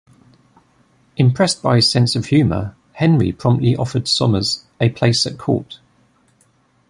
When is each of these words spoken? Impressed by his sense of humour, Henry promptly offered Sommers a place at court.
Impressed 1.15 1.61
by 1.61 1.75
his 1.75 1.87
sense 1.87 2.15
of 2.15 2.25
humour, 2.25 2.75
Henry 2.93 3.31
promptly 3.31 3.75
offered 3.75 4.07
Sommers 4.07 4.65
a 4.79 4.89
place 4.89 5.27
at 5.27 5.37
court. 5.37 5.79